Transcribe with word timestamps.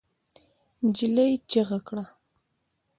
نجلۍ 0.85 1.31
چيغه 1.49 1.79
کړه. 1.87 2.03